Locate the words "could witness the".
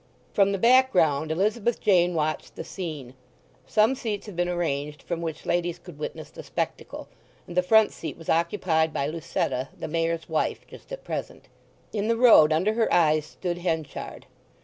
5.77-6.41